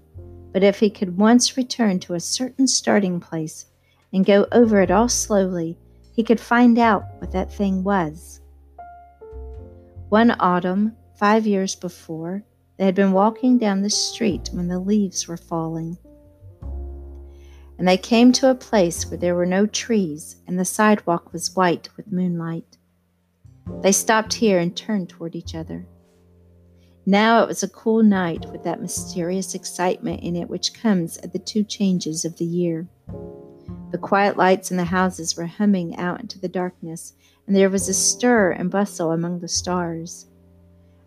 but 0.52 0.62
if 0.62 0.80
he 0.80 0.88
could 0.88 1.18
once 1.18 1.56
return 1.56 2.00
to 2.00 2.14
a 2.14 2.20
certain 2.20 2.66
starting 2.66 3.20
place 3.20 3.66
and 4.12 4.24
go 4.24 4.46
over 4.52 4.80
it 4.80 4.90
all 4.90 5.08
slowly, 5.08 5.76
he 6.12 6.22
could 6.22 6.40
find 6.40 6.78
out 6.78 7.04
what 7.18 7.32
that 7.32 7.52
thing 7.52 7.84
was. 7.84 8.40
One 10.08 10.34
autumn, 10.40 10.96
five 11.16 11.46
years 11.46 11.74
before, 11.74 12.42
they 12.78 12.84
had 12.84 12.94
been 12.94 13.12
walking 13.12 13.58
down 13.58 13.82
the 13.82 13.90
street 13.90 14.50
when 14.52 14.68
the 14.68 14.78
leaves 14.78 15.26
were 15.26 15.36
falling. 15.36 15.98
And 17.76 17.86
they 17.86 17.96
came 17.96 18.32
to 18.32 18.50
a 18.50 18.54
place 18.54 19.08
where 19.08 19.18
there 19.18 19.34
were 19.34 19.46
no 19.46 19.66
trees 19.66 20.36
and 20.46 20.58
the 20.58 20.64
sidewalk 20.64 21.32
was 21.32 21.54
white 21.54 21.88
with 21.96 22.12
moonlight. 22.12 22.78
They 23.82 23.92
stopped 23.92 24.34
here 24.34 24.58
and 24.58 24.76
turned 24.76 25.08
toward 25.08 25.34
each 25.34 25.54
other. 25.54 25.86
Now 27.04 27.42
it 27.42 27.48
was 27.48 27.62
a 27.62 27.68
cool 27.68 28.02
night 28.02 28.50
with 28.50 28.64
that 28.64 28.82
mysterious 28.82 29.54
excitement 29.54 30.22
in 30.22 30.36
it 30.36 30.48
which 30.48 30.74
comes 30.74 31.16
at 31.18 31.32
the 31.32 31.38
two 31.38 31.64
changes 31.64 32.24
of 32.24 32.36
the 32.36 32.44
year. 32.44 32.86
The 33.90 33.98
quiet 33.98 34.36
lights 34.36 34.70
in 34.70 34.76
the 34.76 34.84
houses 34.84 35.36
were 35.36 35.46
humming 35.46 35.96
out 35.96 36.20
into 36.20 36.38
the 36.38 36.48
darkness, 36.48 37.14
and 37.46 37.56
there 37.56 37.70
was 37.70 37.88
a 37.88 37.94
stir 37.94 38.50
and 38.50 38.70
bustle 38.70 39.12
among 39.12 39.40
the 39.40 39.48
stars. 39.48 40.26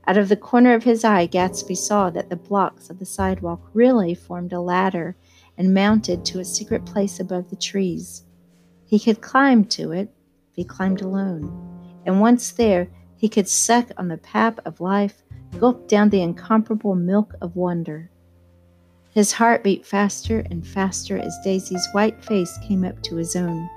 Out 0.08 0.17
of 0.17 0.29
the 0.29 0.36
corner 0.36 0.74
of 0.74 0.84
his 0.84 1.03
eye, 1.03 1.27
Gatsby 1.27 1.77
saw 1.77 2.10
that 2.10 2.29
the 2.29 2.36
blocks 2.36 2.89
of 2.89 3.00
the 3.00 3.05
sidewalk 3.05 3.62
really 3.74 4.15
formed 4.15 4.51
a 4.51 4.60
ladder 4.60 5.15
and 5.58 5.74
mounted 5.74 6.25
to 6.25 6.39
a 6.39 6.46
secret 6.46 6.86
place 6.86 7.20
above 7.20 7.50
the 7.50 7.55
trees. 7.55 8.24
He 8.86 9.00
could 9.00 9.22
climb 9.22 9.65
to 9.65 9.91
it 9.91 10.13
if 10.50 10.55
he 10.55 10.63
climbed 10.63 11.01
alone, 11.01 12.01
and 12.05 12.20
once 12.20 12.51
there, 12.51 12.89
he 13.15 13.29
could 13.29 13.48
suck 13.48 13.91
on 13.98 14.08
the 14.08 14.17
pap 14.17 14.60
of 14.65 14.81
life, 14.81 15.22
gulp 15.60 15.88
down 15.88 16.10
the 16.10 16.22
incomparable 16.22 16.96
milk 16.96 17.36
of 17.39 17.55
wonder. 17.55 18.10
His 19.12 19.34
heart 19.34 19.63
beat 19.63 19.86
faster 19.86 20.39
and 20.50 20.65
faster 20.65 21.17
as 21.17 21.38
Daisy's 21.43 21.88
white 21.91 22.24
face 22.24 22.58
came 22.67 22.84
up 22.84 23.01
to 23.03 23.17
his 23.17 23.36
own. 23.36 23.70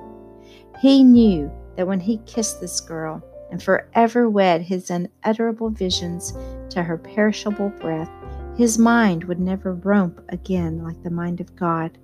He 0.80 1.04
knew 1.04 1.52
that 1.76 1.86
when 1.86 2.00
he 2.00 2.18
kissed 2.18 2.60
this 2.60 2.80
girl, 2.80 3.22
and 3.54 3.62
forever 3.62 4.28
wed 4.28 4.62
his 4.62 4.90
unutterable 4.90 5.70
visions 5.70 6.32
to 6.70 6.82
her 6.82 6.98
perishable 6.98 7.68
breath, 7.78 8.10
his 8.56 8.80
mind 8.80 9.22
would 9.22 9.38
never 9.38 9.74
roam 9.74 10.20
again 10.30 10.82
like 10.82 11.00
the 11.04 11.10
mind 11.10 11.40
of 11.40 11.54
God. 11.54 11.96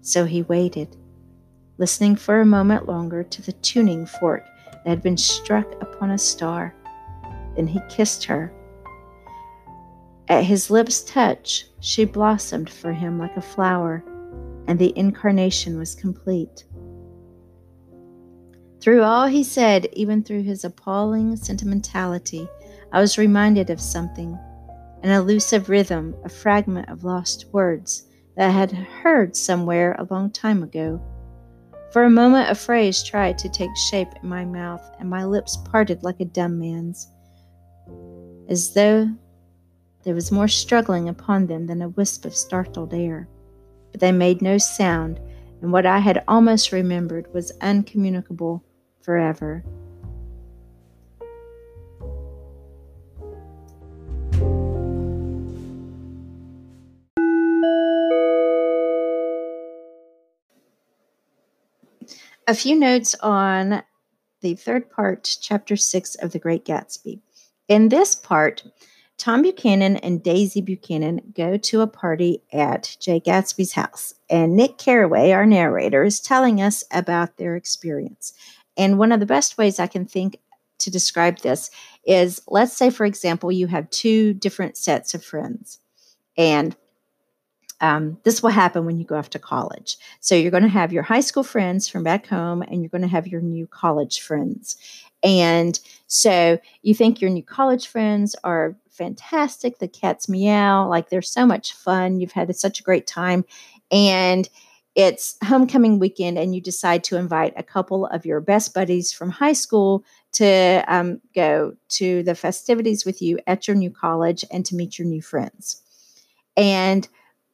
So 0.00 0.24
he 0.24 0.42
waited, 0.42 0.96
listening 1.78 2.16
for 2.16 2.40
a 2.40 2.44
moment 2.44 2.88
longer 2.88 3.22
to 3.22 3.42
the 3.42 3.52
tuning 3.52 4.06
fork 4.06 4.44
that 4.72 4.90
had 4.90 5.02
been 5.04 5.16
struck 5.16 5.70
upon 5.80 6.10
a 6.10 6.18
star. 6.18 6.74
Then 7.54 7.68
he 7.68 7.78
kissed 7.88 8.24
her. 8.24 8.52
At 10.26 10.42
his 10.42 10.68
lips' 10.68 11.04
touch, 11.04 11.66
she 11.78 12.04
blossomed 12.04 12.68
for 12.68 12.92
him 12.92 13.20
like 13.20 13.36
a 13.36 13.40
flower, 13.40 14.02
and 14.66 14.80
the 14.80 14.92
incarnation 14.98 15.78
was 15.78 15.94
complete. 15.94 16.64
Through 18.82 19.04
all 19.04 19.28
he 19.28 19.44
said, 19.44 19.86
even 19.92 20.24
through 20.24 20.42
his 20.42 20.64
appalling 20.64 21.36
sentimentality, 21.36 22.48
I 22.90 23.00
was 23.00 23.16
reminded 23.16 23.70
of 23.70 23.80
something 23.80 24.36
an 25.04 25.10
elusive 25.10 25.68
rhythm, 25.68 26.16
a 26.24 26.28
fragment 26.28 26.88
of 26.88 27.04
lost 27.04 27.46
words 27.52 28.08
that 28.36 28.48
I 28.48 28.50
had 28.50 28.72
heard 28.72 29.36
somewhere 29.36 29.94
a 29.98 30.08
long 30.10 30.32
time 30.32 30.64
ago. 30.64 31.00
For 31.92 32.02
a 32.02 32.10
moment, 32.10 32.50
a 32.50 32.56
phrase 32.56 33.04
tried 33.04 33.38
to 33.38 33.48
take 33.48 33.70
shape 33.76 34.08
in 34.20 34.28
my 34.28 34.44
mouth, 34.44 34.82
and 34.98 35.08
my 35.08 35.24
lips 35.24 35.58
parted 35.70 36.02
like 36.02 36.18
a 36.18 36.24
dumb 36.24 36.58
man's, 36.58 37.08
as 38.48 38.74
though 38.74 39.08
there 40.02 40.14
was 40.14 40.32
more 40.32 40.48
struggling 40.48 41.08
upon 41.08 41.46
them 41.46 41.68
than 41.68 41.82
a 41.82 41.90
wisp 41.90 42.24
of 42.24 42.34
startled 42.34 42.94
air. 42.94 43.28
But 43.92 44.00
they 44.00 44.10
made 44.10 44.42
no 44.42 44.58
sound, 44.58 45.20
and 45.60 45.70
what 45.70 45.86
I 45.86 46.00
had 46.00 46.24
almost 46.26 46.72
remembered 46.72 47.32
was 47.32 47.52
uncommunicable 47.60 48.64
forever. 49.02 49.64
A 62.48 62.54
few 62.54 62.78
notes 62.78 63.14
on 63.22 63.82
the 64.40 64.54
third 64.56 64.90
part, 64.90 65.38
chapter 65.40 65.76
six 65.76 66.16
of 66.16 66.32
The 66.32 66.40
Great 66.40 66.64
Gatsby. 66.64 67.20
In 67.68 67.88
this 67.88 68.16
part, 68.16 68.64
Tom 69.16 69.42
Buchanan 69.42 69.96
and 69.98 70.22
Daisy 70.22 70.60
Buchanan 70.60 71.32
go 71.34 71.56
to 71.56 71.80
a 71.80 71.86
party 71.86 72.42
at 72.52 72.96
Jay 72.98 73.20
Gatsby's 73.20 73.74
house, 73.74 74.14
and 74.28 74.56
Nick 74.56 74.78
Carraway, 74.78 75.30
our 75.30 75.46
narrator, 75.46 76.02
is 76.02 76.18
telling 76.18 76.60
us 76.60 76.82
about 76.90 77.36
their 77.36 77.54
experience. 77.54 78.32
And 78.76 78.98
one 78.98 79.12
of 79.12 79.20
the 79.20 79.26
best 79.26 79.58
ways 79.58 79.78
I 79.78 79.86
can 79.86 80.06
think 80.06 80.38
to 80.78 80.90
describe 80.90 81.38
this 81.38 81.70
is 82.04 82.40
let's 82.48 82.76
say, 82.76 82.90
for 82.90 83.06
example, 83.06 83.52
you 83.52 83.66
have 83.68 83.88
two 83.90 84.34
different 84.34 84.76
sets 84.76 85.14
of 85.14 85.24
friends. 85.24 85.78
And 86.36 86.74
um, 87.80 88.18
this 88.22 88.42
will 88.42 88.50
happen 88.50 88.86
when 88.86 88.98
you 88.98 89.04
go 89.04 89.16
off 89.16 89.30
to 89.30 89.40
college. 89.40 89.98
So 90.20 90.36
you're 90.36 90.52
going 90.52 90.62
to 90.62 90.68
have 90.68 90.92
your 90.92 91.02
high 91.02 91.20
school 91.20 91.42
friends 91.42 91.88
from 91.88 92.04
back 92.04 92.26
home, 92.26 92.62
and 92.62 92.80
you're 92.80 92.88
going 92.88 93.02
to 93.02 93.08
have 93.08 93.26
your 93.26 93.40
new 93.40 93.66
college 93.66 94.20
friends. 94.20 94.76
And 95.24 95.78
so 96.06 96.58
you 96.82 96.94
think 96.94 97.20
your 97.20 97.30
new 97.30 97.42
college 97.42 97.88
friends 97.88 98.36
are 98.44 98.76
fantastic. 98.88 99.78
The 99.78 99.88
cats 99.88 100.28
meow, 100.28 100.88
like 100.88 101.10
they're 101.10 101.22
so 101.22 101.44
much 101.44 101.72
fun. 101.74 102.20
You've 102.20 102.32
had 102.32 102.54
such 102.54 102.78
a 102.78 102.84
great 102.84 103.06
time. 103.06 103.44
And 103.90 104.48
it's 104.94 105.36
homecoming 105.42 105.98
weekend, 105.98 106.38
and 106.38 106.54
you 106.54 106.60
decide 106.60 107.02
to 107.04 107.16
invite 107.16 107.54
a 107.56 107.62
couple 107.62 108.06
of 108.06 108.26
your 108.26 108.40
best 108.40 108.74
buddies 108.74 109.12
from 109.12 109.30
high 109.30 109.54
school 109.54 110.04
to 110.32 110.84
um, 110.86 111.20
go 111.34 111.74
to 111.90 112.22
the 112.22 112.34
festivities 112.34 113.04
with 113.04 113.22
you 113.22 113.38
at 113.46 113.66
your 113.66 113.76
new 113.76 113.90
college 113.90 114.44
and 114.50 114.66
to 114.66 114.74
meet 114.74 114.98
your 114.98 115.08
new 115.08 115.22
friends. 115.22 115.80
And 116.56 117.08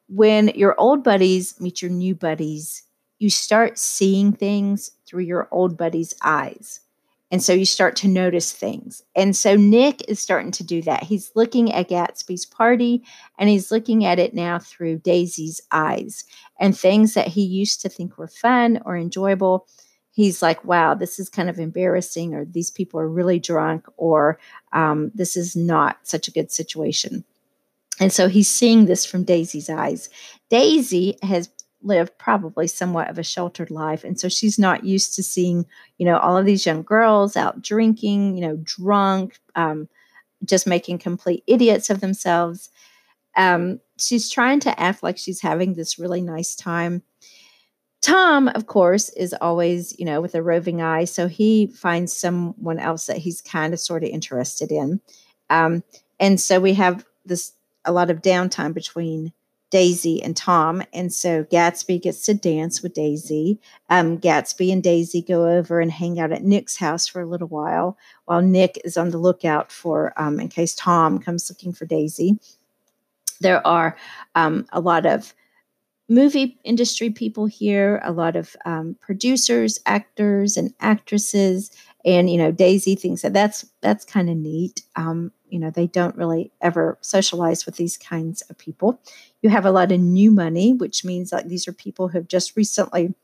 when 0.09 0.49
your 0.49 0.75
old 0.78 1.04
buddies 1.04 1.61
meet 1.61 1.83
your 1.83 1.90
new 1.90 2.14
buddies, 2.14 2.83
you 3.18 3.30
start 3.30 3.78
seeing 3.78 4.33
things 4.33 4.90
through 5.07 5.23
your 5.23 5.49
old 5.50 5.76
buddies' 5.76 6.14
eyes. 6.23 6.80
And 7.31 7.43
so 7.43 7.53
you 7.53 7.67
start 7.67 7.95
to 7.97 8.09
notice 8.09 8.53
things. 8.53 9.03
And 9.15 9.37
so 9.37 9.55
Nick 9.55 10.09
is 10.09 10.19
starting 10.19 10.51
to 10.53 10.65
do 10.65 10.81
that. 10.83 11.03
He's 11.03 11.31
looking 11.35 11.73
at 11.73 11.91
Gatsby's 11.91 12.47
party 12.47 13.05
and 13.39 13.51
he's 13.51 13.71
looking 13.71 14.05
at 14.07 14.19
it 14.19 14.33
now 14.33 14.59
through 14.59 15.01
Daisy's 15.01 15.61
eyes 15.71 16.25
and 16.59 16.77
things 16.77 17.15
that 17.15 17.29
he 17.29 17.43
used 17.43 17.83
to 17.83 17.91
think 17.91 18.17
were 18.17 18.29
fun 18.29 18.81
or 18.87 18.97
enjoyable. 18.97 19.67
He's 20.11 20.43
like, 20.43 20.65
wow, 20.65 20.95
this 20.95 21.21
is 21.21 21.29
kind 21.29 21.49
of 21.49 21.61
embarrassing, 21.61 22.35
or 22.35 22.45
these 22.45 22.73
people 22.73 22.99
are 22.99 23.09
really 23.09 23.39
drunk, 23.39 23.87
or 23.97 24.41
um, 24.73 25.13
this 25.15 25.37
is 25.37 25.55
not 25.55 25.99
such 26.03 26.27
a 26.27 26.33
good 26.33 26.51
situation. 26.51 27.25
And 28.01 28.13
so 28.13 28.29
he's 28.29 28.49
seeing 28.49 28.87
this 28.87 29.05
from 29.07 29.23
Daisy's 29.23 29.71
eyes. 29.71 30.09
Daisy 30.51 31.19
has 31.23 31.49
lived 31.83 32.17
probably 32.19 32.67
somewhat 32.67 33.09
of 33.09 33.19
a 33.19 33.23
sheltered 33.23 33.71
life. 33.71 34.05
And 34.05 34.19
so 34.19 34.29
she's 34.29 34.59
not 34.59 34.85
used 34.85 35.15
to 35.15 35.23
seeing, 35.23 35.67
you 35.99 36.07
know, 36.07 36.19
all 36.19 36.37
of 36.37 36.47
these 36.47 36.67
young 36.67 36.83
girls 36.83 37.37
out 37.37 37.63
drinking, 37.63 38.37
you 38.37 38.47
know, 38.47 38.59
drunk, 38.63 39.39
um, 39.55 39.89
just 40.45 40.67
making 40.67 40.99
complete 40.99 41.45
idiots 41.47 41.91
of 41.91 42.01
themselves. 42.01 42.71
Um, 43.37 43.81
she's 43.99 44.29
trying 44.29 44.61
to 44.61 44.81
act 44.81 45.03
like 45.03 45.19
she's 45.19 45.41
having 45.41 45.75
this 45.75 45.99
really 45.99 46.21
nice 46.21 46.55
time. 46.57 47.03
Tom, 48.01 48.49
of 48.49 48.67
course, 48.67 49.09
is 49.11 49.35
always, 49.41 49.99
you 49.99 50.05
know, 50.05 50.21
with 50.21 50.35
a 50.35 50.43
roving 50.43 50.81
eye. 50.81 51.05
So 51.05 51.27
he 51.27 51.67
finds 51.67 52.17
someone 52.17 52.79
else 52.79 53.07
that 53.07 53.19
he's 53.19 53.41
kind 53.41 53.75
of 53.75 53.81
sort 53.81 54.05
of 54.05 54.11
interested 54.11 54.71
in. 54.71 55.01
Um, 55.51 55.83
and 56.21 56.41
so 56.41 56.61
we 56.61 56.75
have 56.75 57.05
this 57.25 57.53
a 57.85 57.93
lot 57.93 58.11
of 58.11 58.23
downtime 58.23 58.75
between 58.75 59.33
Daisy 59.71 60.23
and 60.23 60.37
Tom. 60.37 60.83
And 60.93 61.13
so 61.13 61.45
Gatsby 61.45 62.03
gets 62.03 62.25
to 62.27 62.35
dance 62.35 62.83
with 62.83 62.95
Daisy. 62.95 63.59
Um, 63.91 64.19
Gatsby 64.19 64.73
and 64.73 64.83
Daisy 64.83 65.21
go 65.21 65.49
over 65.49 65.81
and 65.81 65.93
hang 65.93 66.19
out 66.19 66.33
at 66.33 66.43
Nick's 66.43 66.77
house 66.77 67.07
for 67.07 67.21
a 67.21 67.27
little 67.27 67.49
while, 67.49 67.99
while 68.25 68.41
Nick 68.41 68.81
is 68.85 68.97
on 68.97 69.11
the 69.11 69.19
lookout 69.19 69.71
for, 69.71 70.13
um, 70.17 70.41
in 70.41 70.49
case 70.49 70.75
Tom 70.75 71.19
comes 71.19 71.51
looking 71.51 71.73
for 71.73 71.85
Daisy. 71.85 72.39
There 73.41 73.65
are 73.67 73.97
um, 74.35 74.67
a 74.73 74.81
lot 74.81 75.07
of 75.07 75.35
movie 76.09 76.59
industry 76.65 77.11
people 77.11 77.47
here, 77.47 78.01
a 78.03 78.13
lot 78.13 78.37
of 78.37 78.57
um, 78.65 78.97
producers, 79.01 79.79
actors, 79.87 80.57
and 80.57 80.73
actresses. 80.81 81.71
And 82.05 82.31
you 82.31 82.39
know, 82.39 82.51
Daisy 82.51 82.95
thinks 82.95 83.23
that 83.23 83.35
that's 83.35 83.67
that's 83.83 84.05
kind 84.05 84.31
of 84.31 84.37
neat. 84.37 84.83
Um, 84.97 85.31
you 85.50 85.59
know, 85.59 85.71
they 85.71 85.87
don't 85.87 86.17
really 86.17 86.50
ever 86.61 86.99
socialize 87.00 87.67
with 87.67 87.76
these 87.76 87.97
kinds 87.97 88.43
of 88.43 88.59
people. 88.59 89.00
You 89.43 89.50
have 89.50 89.67
a 89.67 89.71
lot 89.71 89.93
of 89.93 90.00
new 90.00 90.31
money, 90.31 90.73
which 90.73 91.05
means 91.05 91.33
like 91.33 91.47
these 91.47 91.69
are 91.69 91.73
people 91.73 92.09
who 92.09 92.19
have 92.19 92.28
just 92.28 92.57
recently 92.57 93.14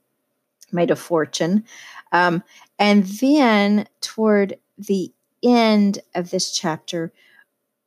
made 0.72 0.90
a 0.90 0.96
fortune. 0.96 1.64
Um, 2.12 2.42
and 2.78 3.04
then 3.04 3.86
toward 4.00 4.58
the 4.78 5.12
end 5.42 6.00
of 6.14 6.30
this 6.30 6.52
chapter, 6.52 7.12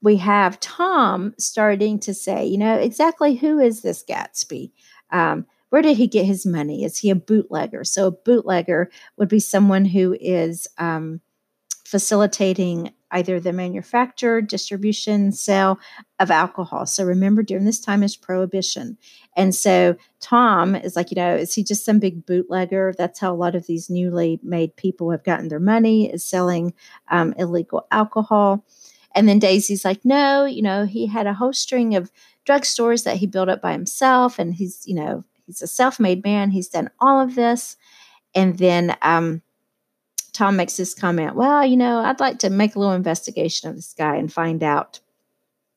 we 0.02 0.18
have 0.18 0.60
Tom 0.60 1.34
starting 1.38 2.00
to 2.00 2.14
say, 2.14 2.46
you 2.46 2.58
know, 2.58 2.76
exactly 2.76 3.36
who 3.36 3.60
is 3.60 3.82
this 3.82 4.04
Gatsby? 4.08 4.72
Um, 5.12 5.46
where 5.70 5.82
did 5.82 5.98
he 5.98 6.08
get 6.08 6.26
his 6.26 6.46
money? 6.46 6.84
Is 6.84 7.00
he 7.00 7.10
a 7.10 7.16
bootlegger? 7.16 7.84
So, 7.84 8.08
a 8.08 8.12
bootlegger 8.12 8.90
would 9.18 9.28
be 9.28 9.40
someone 9.40 9.86
who 9.86 10.16
is 10.20 10.68
um, 10.78 11.20
facilitating 11.84 12.94
either 13.12 13.40
the 13.40 13.54
manufacture, 13.54 14.42
distribution, 14.42 15.32
sale 15.32 15.80
of 16.20 16.32
alcohol. 16.32 16.86
So 16.86 17.04
remember, 17.04 17.44
during 17.44 17.66
this 17.66 17.80
time 17.80 18.04
is 18.04 18.16
prohibition. 18.16 18.98
And 19.36 19.54
so 19.56 19.96
Tom 20.20 20.76
is 20.76 20.96
like, 20.96 21.12
you 21.12 21.16
know, 21.16 21.36
is 21.36 21.54
he 21.54 21.64
just 21.64 21.86
some 21.86 22.00
big 22.00 22.26
bootlegger? 22.26 22.94
That's 22.98 23.20
how 23.20 23.34
a 23.34 23.36
lot 23.36 23.56
of 23.56 23.68
these 23.68 23.90
newly 23.90 24.40
made 24.44 24.76
people 24.76 25.12
have 25.12 25.24
gotten 25.24 25.48
their 25.48 25.60
money, 25.60 26.12
is 26.12 26.24
selling 26.24 26.74
um, 27.10 27.34
illegal 27.38 27.88
alcohol. 27.92 28.66
And 29.16 29.28
then 29.28 29.40
Daisy's 29.40 29.86
like, 29.86 30.04
no, 30.04 30.46
you 30.46 30.62
know, 30.62 30.86
he 30.86 31.08
had 31.08 31.28
a 31.28 31.34
whole 31.34 31.54
string 31.54 31.96
of 31.96 32.12
drugstores 32.46 33.04
that 33.04 33.18
he 33.18 33.28
built 33.28 33.50
up 33.50 33.62
by 33.62 33.72
himself. 33.72 34.38
And 34.38 34.54
he's, 34.54 34.86
you 34.86 34.96
know, 34.96 35.24
he's 35.46 35.62
a 35.62 35.68
self 35.68 36.00
made 36.00 36.24
man. 36.24 36.52
He's 36.52 36.68
done 36.68 36.90
all 37.00 37.20
of 37.20 37.36
this. 37.36 37.78
And 38.36 38.58
then, 38.58 38.96
um, 39.02 39.42
Tom 40.38 40.56
makes 40.56 40.78
this 40.78 40.94
comment, 40.94 41.36
well, 41.36 41.66
you 41.66 41.76
know, 41.76 41.98
I'd 41.98 42.20
like 42.20 42.38
to 42.40 42.52
make 42.52 42.76
a 42.76 42.80
little 42.80 42.94
investigation 42.94 43.70
of 43.70 43.76
this 43.76 43.96
guy 43.98 44.18
and 44.18 44.32
find 44.32 44.62
out, 44.62 45.00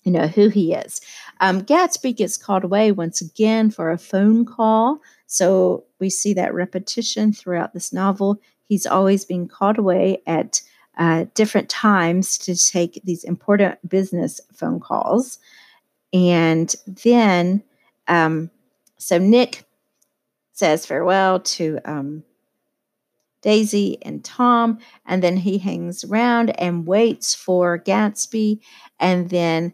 you 0.02 0.12
know, 0.12 0.26
who 0.26 0.50
he 0.50 0.74
is. 0.74 1.00
Um, 1.40 1.62
Gatsby 1.62 2.14
gets 2.14 2.36
called 2.36 2.62
away 2.62 2.92
once 2.92 3.22
again 3.22 3.70
for 3.70 3.90
a 3.90 3.96
phone 3.96 4.44
call. 4.44 5.00
So 5.26 5.84
we 5.98 6.10
see 6.10 6.34
that 6.34 6.52
repetition 6.52 7.32
throughout 7.32 7.72
this 7.72 7.90
novel. 7.90 8.38
He's 8.66 8.84
always 8.84 9.24
being 9.24 9.48
called 9.48 9.78
away 9.78 10.20
at 10.26 10.60
uh, 10.98 11.24
different 11.32 11.70
times 11.70 12.36
to 12.38 12.54
take 12.54 13.00
these 13.02 13.24
important 13.24 13.88
business 13.88 14.42
phone 14.52 14.78
calls. 14.78 15.38
And 16.12 16.74
then, 16.86 17.62
um, 18.08 18.50
so 18.98 19.16
Nick 19.16 19.64
says 20.52 20.84
farewell 20.84 21.40
to 21.40 21.78
um, 21.86 22.24
Daisy 23.42 23.98
and 24.02 24.24
Tom. 24.24 24.78
And 25.06 25.22
then 25.22 25.36
he 25.36 25.58
hangs 25.58 26.04
around 26.04 26.50
and 26.60 26.86
waits 26.86 27.34
for 27.34 27.78
Gatsby. 27.78 28.60
And 28.98 29.30
then 29.30 29.72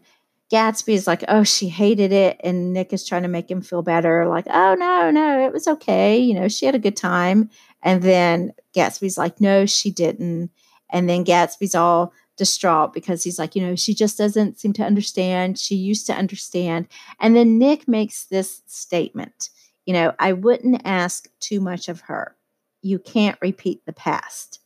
Gatsby 0.51 0.93
is 0.93 1.07
like, 1.07 1.23
oh, 1.27 1.43
she 1.43 1.67
hated 1.67 2.11
it. 2.11 2.39
And 2.43 2.73
Nick 2.73 2.93
is 2.93 3.05
trying 3.05 3.23
to 3.23 3.27
make 3.27 3.51
him 3.51 3.61
feel 3.61 3.81
better. 3.81 4.27
Like, 4.27 4.45
oh, 4.49 4.75
no, 4.75 5.11
no, 5.11 5.45
it 5.45 5.51
was 5.51 5.67
okay. 5.67 6.17
You 6.17 6.33
know, 6.33 6.47
she 6.47 6.65
had 6.65 6.75
a 6.75 6.79
good 6.79 6.95
time. 6.95 7.49
And 7.81 8.01
then 8.01 8.53
Gatsby's 8.73 9.17
like, 9.17 9.41
no, 9.41 9.65
she 9.65 9.91
didn't. 9.91 10.51
And 10.89 11.09
then 11.09 11.25
Gatsby's 11.25 11.75
all 11.75 12.13
distraught 12.37 12.93
because 12.93 13.23
he's 13.23 13.39
like, 13.39 13.55
you 13.55 13.61
know, 13.61 13.75
she 13.75 13.93
just 13.93 14.17
doesn't 14.17 14.59
seem 14.59 14.71
to 14.73 14.83
understand. 14.83 15.59
She 15.59 15.75
used 15.75 16.05
to 16.07 16.13
understand. 16.13 16.87
And 17.19 17.35
then 17.35 17.57
Nick 17.57 17.87
makes 17.87 18.25
this 18.25 18.61
statement, 18.67 19.49
you 19.85 19.93
know, 19.93 20.13
I 20.19 20.33
wouldn't 20.33 20.81
ask 20.85 21.27
too 21.39 21.59
much 21.59 21.89
of 21.89 22.01
her 22.01 22.35
you 22.81 22.99
can't 22.99 23.37
repeat 23.41 23.85
the 23.85 23.93
past. 23.93 24.59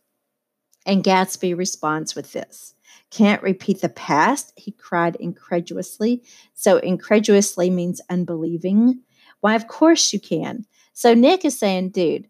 And 0.85 1.03
Gatsby 1.03 1.57
responds 1.57 2.15
with 2.15 2.31
this 2.33 2.73
Can't 3.09 3.43
repeat 3.43 3.81
the 3.81 3.89
past? 3.89 4.53
He 4.55 4.71
cried 4.71 5.15
incredulously. 5.17 6.23
So, 6.53 6.77
incredulously 6.77 7.69
means 7.69 8.01
unbelieving. 8.09 9.01
Why, 9.41 9.55
of 9.55 9.67
course 9.67 10.13
you 10.13 10.19
can. 10.19 10.65
So, 10.93 11.13
Nick 11.13 11.45
is 11.45 11.57
saying, 11.57 11.89
dude, 11.89 12.27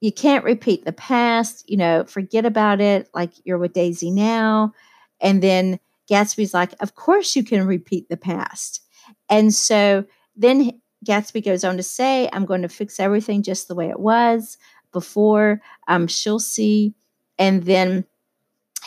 you 0.00 0.12
can't 0.12 0.44
repeat 0.44 0.84
the 0.84 0.92
past, 0.92 1.68
you 1.68 1.76
know, 1.76 2.04
forget 2.04 2.44
about 2.44 2.80
it. 2.80 3.08
Like 3.14 3.32
you're 3.44 3.58
with 3.58 3.72
Daisy 3.72 4.10
now. 4.10 4.72
And 5.20 5.42
then 5.42 5.80
Gatsby's 6.10 6.54
like, 6.54 6.74
Of 6.80 6.94
course 6.94 7.36
you 7.36 7.44
can 7.44 7.66
repeat 7.66 8.08
the 8.08 8.16
past. 8.16 8.82
And 9.28 9.54
so 9.54 10.04
then 10.34 10.80
Gatsby 11.06 11.44
goes 11.44 11.64
on 11.64 11.76
to 11.76 11.82
say, 11.82 12.28
I'm 12.32 12.44
going 12.44 12.62
to 12.62 12.68
fix 12.68 12.98
everything 12.98 13.42
just 13.42 13.68
the 13.68 13.74
way 13.74 13.88
it 13.88 14.00
was 14.00 14.58
before. 14.96 15.60
Um, 15.88 16.06
she'll 16.06 16.38
see. 16.38 16.94
And 17.38 17.64
then 17.64 18.06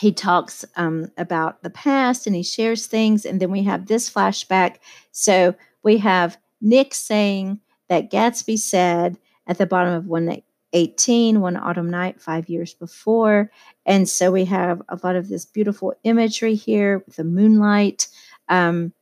he 0.00 0.10
talks 0.10 0.64
um, 0.74 1.06
about 1.16 1.62
the 1.62 1.70
past 1.70 2.26
and 2.26 2.34
he 2.34 2.42
shares 2.42 2.88
things. 2.88 3.24
And 3.24 3.38
then 3.38 3.52
we 3.52 3.62
have 3.62 3.86
this 3.86 4.10
flashback. 4.10 4.78
So 5.12 5.54
we 5.84 5.98
have 5.98 6.36
Nick 6.60 6.94
saying 6.94 7.60
that 7.88 8.10
Gatsby 8.10 8.58
said 8.58 9.18
at 9.46 9.58
the 9.58 9.66
bottom 9.66 9.92
of 9.92 10.06
118, 10.08 11.40
one 11.40 11.56
autumn 11.56 11.90
night, 11.90 12.20
five 12.20 12.48
years 12.48 12.74
before. 12.74 13.52
And 13.86 14.08
so 14.08 14.32
we 14.32 14.46
have 14.46 14.82
a 14.88 14.98
lot 15.04 15.14
of 15.14 15.28
this 15.28 15.44
beautiful 15.44 15.94
imagery 16.02 16.56
here 16.56 17.04
with 17.06 17.14
the 17.14 17.24
moonlight. 17.24 18.08
Um, 18.48 18.92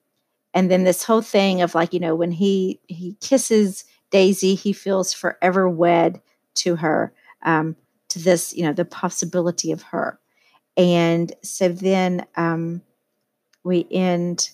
and 0.53 0.71
then 0.71 0.85
this 0.85 1.05
whole 1.05 1.23
thing 1.23 1.63
of 1.63 1.75
like, 1.75 1.95
you 1.95 2.01
know, 2.01 2.15
when 2.15 2.33
he 2.33 2.81
he 2.87 3.17
kisses 3.23 3.87
Daisy, 4.11 4.55
he 4.55 4.73
feels 4.73 5.13
forever 5.15 5.69
wed 5.69 6.21
to 6.59 6.77
her, 6.77 7.13
um, 7.43 7.77
to 8.09 8.19
this, 8.19 8.55
you 8.55 8.65
know, 8.65 8.73
the 8.73 8.85
possibility 8.85 9.73
of 9.73 9.83
her. 9.83 10.19
And 10.77 11.33
so 11.43 11.69
then 11.69 12.25
um, 12.37 12.83
we 13.65 13.87
end 13.91 14.51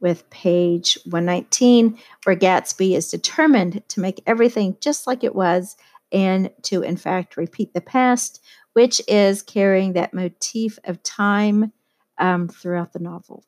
with 0.00 0.28
page 0.30 0.98
119, 1.04 1.98
where 2.24 2.36
Gatsby 2.36 2.96
is 2.96 3.10
determined 3.10 3.82
to 3.88 4.00
make 4.00 4.22
everything 4.26 4.76
just 4.80 5.06
like 5.06 5.24
it 5.24 5.34
was 5.34 5.76
and 6.12 6.50
to, 6.62 6.82
in 6.82 6.96
fact, 6.96 7.36
repeat 7.36 7.74
the 7.74 7.80
past, 7.80 8.42
which 8.74 9.00
is 9.08 9.42
carrying 9.42 9.94
that 9.94 10.14
motif 10.14 10.78
of 10.84 11.02
time 11.02 11.72
um, 12.18 12.48
throughout 12.48 12.92
the 12.92 12.98
novel. 12.98 13.44